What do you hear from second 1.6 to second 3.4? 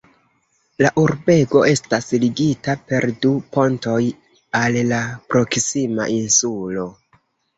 estas ligita per du